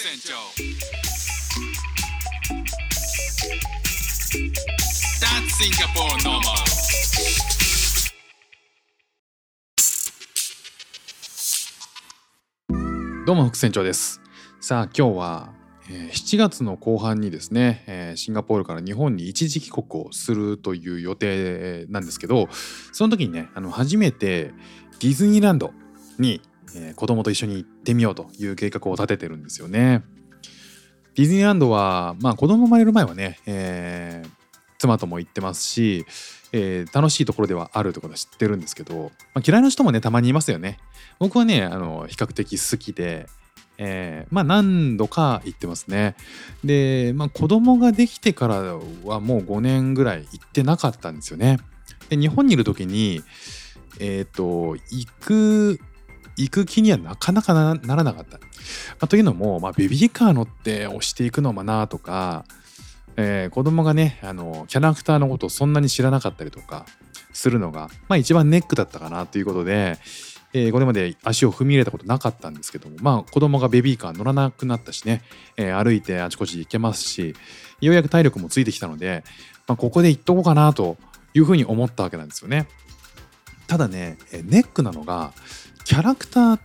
[0.00, 0.34] 船長
[5.18, 6.54] That's Singapore normal.
[13.26, 14.20] どうも副船長です。
[14.60, 15.52] さあ今日は、
[15.90, 22.48] えー7月の後半にですね、えーシンガポールから日本に一時帰国をするという予定なんですけど
[22.92, 24.52] その時にねあの初めて
[25.00, 25.72] ディズニーランド
[26.20, 26.40] に、
[26.76, 30.02] えー子供と一緒に行ってみようという計画を立ててるんですよね。
[31.14, 34.30] ディズニーランドはまあ子供生まれる前はね、えー
[34.80, 36.06] 妻とも行ってますし、
[36.52, 40.78] えー楽しいところではあるということは知ってるんですけど、まあ、嫌いな人もねたまにいますよね。
[41.18, 43.26] 僕はねあの比較的好きで、
[43.78, 46.14] えーまあ何度か行ってますね。
[46.64, 48.54] で、まあ、子供ができてから
[49.04, 51.58] はもう5年ぐらい行ってなかったんですよね。
[52.08, 53.22] で日本にいる時に
[54.00, 55.80] えっ、と行く
[56.38, 58.38] 行く気にはなかなかならなかった。
[58.38, 58.46] ま
[59.00, 62.44] あというのも、まあ、ベビーカー乗って押していくのもなとか、
[63.16, 66.86] えー子供がねあのキャラクターのことをそんなに知らなかったりとか
[67.32, 69.98] するのが、まあ、一番ネックだったかなということで、
[70.52, 75.22] えーこれまで足を踏み入れたことなかったんですけどもまあ子供がベビーカー乗らなくなったしね、
[75.56, 77.34] えー歩いてあちこち行けますし
[77.80, 79.24] ようやく体力もついてきたので、
[79.66, 80.96] まあ、ここで行っとこうかなと
[81.34, 82.68] いうふうに思ったわけなんですよね。
[83.66, 85.32] ただねネックなのが
[85.88, 86.60] キャラクター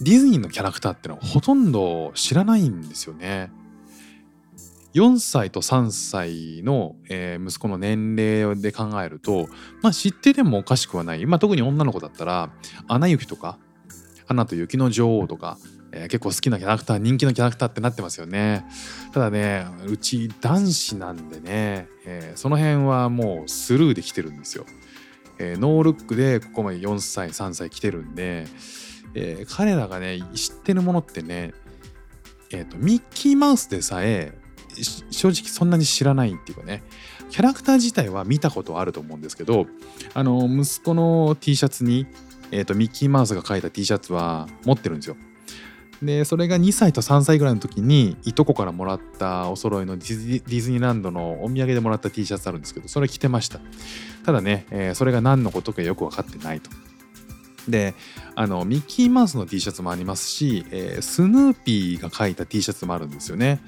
[0.00, 3.50] ディズニーのキャラクターってのはほとんど知らないんですよね。
[4.94, 9.48] 4歳と3歳の、えー息子の年齢で考えると、
[9.82, 12.50] まあ、知っててもおかしくはない、まあ、特に女の子だったら
[12.86, 13.58] 「アナ雪」とか
[14.28, 15.58] 「アナと雪の女王」とか、
[15.90, 18.66] えー結構好きなキャラクター人気のキャラクターってなってますよね。
[19.12, 24.64] ただねうち男子なんでね、えーその辺はもうスルーで来てるんですよ。
[25.38, 28.46] えーノールックでここまで4歳3歳来てるんで、
[29.14, 31.52] えー彼らがね知ってるものってね、
[32.50, 34.36] えーとミッキーマウスでさえ
[35.10, 36.82] 正直そんなに知らないっていうかね
[37.30, 39.66] キャラクター自体は見たことあると思うんですけど
[40.14, 42.06] あの息子の T シャツに、
[42.50, 45.16] えーとミッキーマウスが描いた T シャツは持ってるんですよ。
[46.04, 53.60] でそれが2歳と3歳ぐらいの時にいとこからもらったお揃いのディズニーランドのお土産でもらった T シャツあるんですけどそれ着てました。
[54.24, 56.70] ただね、えーそれが何のことかよく分かってないと。
[57.68, 57.94] で
[58.34, 63.60] あのミッキーマウスの T シャツもありますし、えースヌーピーが描いた T シャツもあるんですよね。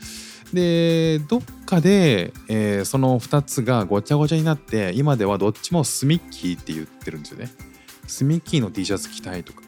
[0.53, 7.51] でどっかで、えーその2つがごちゃごちゃになって今ではどっちもスミッキーって言ってるんですよね。
[8.07, 9.63] スミッキーの T シャツ着たいとか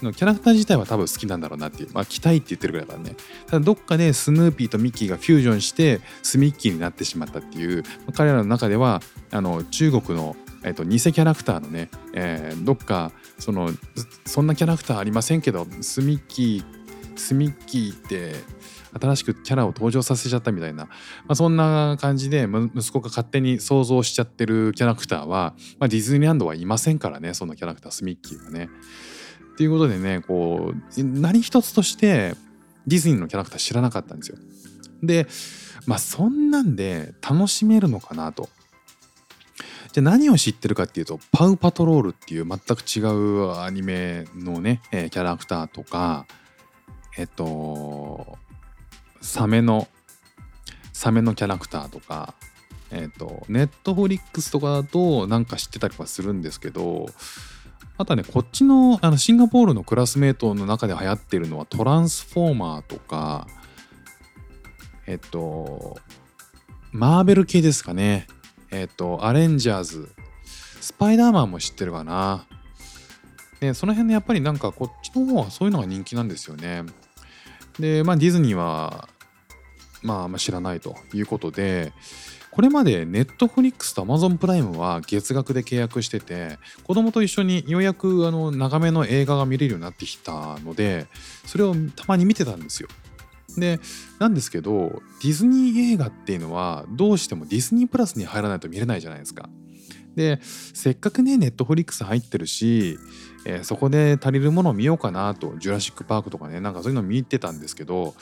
[0.00, 3.16] キャラクター自体は多分好きなんだろうなっていうまあ着たいって言ってるぐらいだからね
[3.46, 9.00] ただどっかでスヌーピーとミッキーがフュージョンしてスミッキーになってしまったっていうまあ彼らの中では
[9.30, 13.70] あの中国の、えっと偽キャラクターのね、えーどっかその
[14.24, 16.84] そんなキャラクターありませんけどスミッキー
[17.16, 18.34] スミッキーって
[19.00, 20.90] 新しくキャラを登場させちゃったみたいな、ま
[21.28, 28.68] あ、そんな感じで息子が勝手に想像しちゃってるキャラクターは、まあ、ディズニーランドはいませんからねそんなキャラクタースミッキーがね。
[29.54, 32.34] っていうことでねこう何一つとして
[32.86, 34.38] ディズニーのキャラクター知らなかったんですよ。
[35.02, 35.26] で
[35.86, 38.48] まあそんなんで楽しめるのかなと。
[39.92, 46.26] じゃ何を知ってるかっていうとパウ・パトロールっていう全く違うアニメのね、えキャラクターとか
[47.16, 48.36] えっと
[49.20, 49.86] サメの
[50.92, 52.34] サメのキャラクターとか
[52.90, 57.06] えっとネットフリックスとかだとなんか知ってたりはするんですけど
[57.96, 63.46] あとはねこっちのあのシンガポールのクラスメートの中で流行ってるのはトランスフォーマーとか
[65.06, 65.96] えっと
[66.90, 68.26] マーベル系ですかね。
[68.70, 70.08] えっとアレンジャーズ。
[70.80, 72.46] スパイダーマンも知ってるかな。
[73.60, 76.82] でその辺ねやっぱりなんかこっちの方はそういうのが人気なんですよね。
[77.78, 79.08] でまあディズニーは
[80.02, 81.92] まああんま知らないということで
[82.54, 91.08] これまでネットフリックスとアマゾンプライムは月額で契約してて子供と一緒にようやくあの長めの映画が見れるようになってきたので
[91.46, 92.88] それをたまに見てたんですよ。
[93.56, 93.80] で
[94.20, 99.48] なんですけどディズニー映画っていうのはどうしてもディズニープラスに入らないと見れないじゃないですか。
[100.14, 103.00] でせっかくねネットフリックス入ってるし、
[103.46, 108.14] えーそこで足りるものを見ようかなとジュラシック・パークとかねなんかそういうの見てたんですけど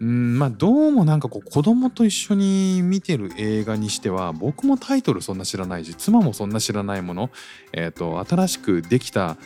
[0.00, 7.30] うんまあどうもなんかこう子供と一緒に見てる映画にしては僕もタイトルそんな知らないし妻もそんな知らないもの、
[7.72, 9.36] えー、と新しくできた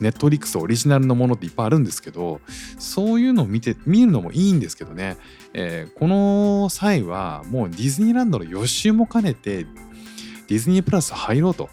[0.00, 2.40] ネットリックスオリジナルのものっていっぱいあるんですけど
[2.78, 5.16] そういうのを見て見るのもいいんですけどね、
[5.52, 11.68] えーこの際はもうディズニーランドの予習も兼ねてディズニープラス入ろうと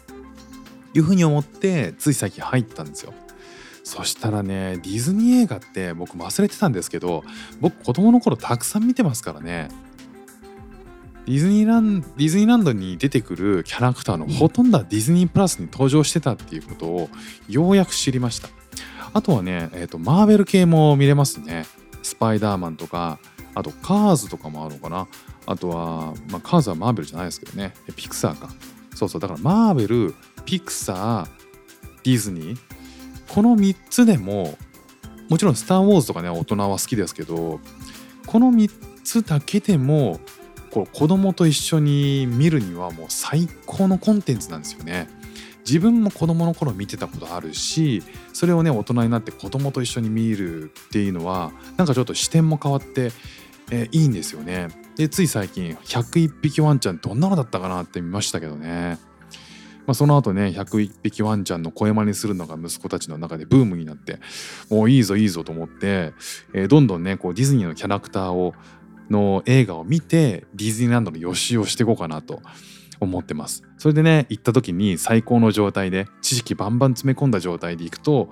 [0.94, 3.14] いうふうに思ってつい最近入ったんですよ。
[3.86, 7.22] そしたらねディズニー映画って僕忘れてたんですけど
[7.60, 9.68] 僕子供の頃たくさん見てますからね。
[11.24, 17.08] ディズニーランディズニーランドに出てくるキャラクターのほとんどはディズニープラスに登場してたっていうことを
[17.48, 18.48] ようやく知りました。
[19.12, 21.64] あとはね、えーと、マーベル系も見れますね。
[22.02, 23.20] スパイダーマンとか
[23.54, 25.06] あとカーズとかもあるのかな。
[25.46, 27.72] あとは、まあ、カーズはマーベルじゃないですけどね。
[27.94, 28.50] ピクサーか。
[28.96, 31.46] そうそうだからマーベルピクサー
[32.02, 32.65] ディズニー
[33.36, 34.56] この3つでも
[35.28, 37.60] もちろん「スター・ウォーズ」とかね大人は好きですけど
[38.24, 38.70] この3
[39.04, 40.20] つだけでも
[40.70, 45.10] こう子供と一緒に見るにはもう最高のコンテンツなんですよね。
[45.66, 48.02] 自分も子供の頃見てたことあるし
[48.32, 53.12] それをね大人になって子供と一緒に見るっていうのはなんかちょっと視点も変わって、
[53.70, 54.68] え、いいんですよね。
[54.96, 58.98] でつい最近101匹ワンちゃんどんなのだったかなって見ましたけどね。
[59.86, 64.18] まあ、その後ね101匹ワンちゃんの声真似するのが息子たちの中でブームになって
[64.68, 66.12] もういいぞいいぞと思って、
[66.52, 68.54] えー、どんどんねこうディズニーのキャラクターを
[69.08, 72.42] の映画を見てディズニーランドの予習をしていこうかなと
[72.98, 73.62] 思ってます。
[73.78, 78.30] それでね行った時に最高の状態で知識バンバン詰め込んだ状態で行くと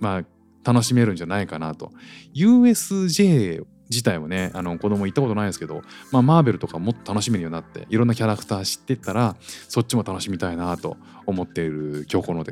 [0.00, 0.24] まあ
[0.64, 1.92] 楽しめるんじゃないかなと。
[2.34, 9.36] USJ 自体もねあの子供行ったことないですけど、まあ、マーベルとかもっと楽しめるようになっていろんなキャラクター知ってったら
[9.68, 10.96] そっちも楽しみたいなと
[11.26, 12.44] 思っている今日この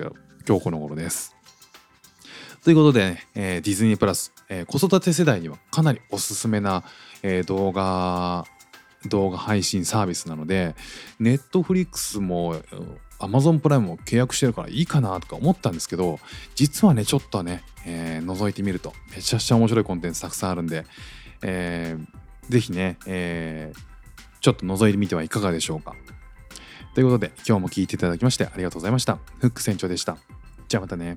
[0.46, 1.34] 今日この頃です。
[2.64, 6.82] ということで、ね、えー、ディズニープラス、えー、子育て世代にはかなりおすすめな、
[7.22, 8.46] えー、動画
[9.06, 10.75] 動画配信サービスなので
[11.19, 12.56] ネットフリックスも
[13.19, 16.19] Amazon プライムも契約してるからいいかなとか思ったんですけど
[16.54, 20.86] 実はねちょっとね、えー、覗いてみるとめちゃくちゃ面白いコンテンツたくさんあるんで、
[21.42, 23.81] えー、ぜひね、えー、
[24.40, 25.94] ちょっと覗いてみてはいかがでしょうか。
[26.94, 29.19] ということで今日も聴いていただきましてありがとうございました。
[29.38, 30.16] フック船長でした。
[30.69, 31.14] じゃあまたね。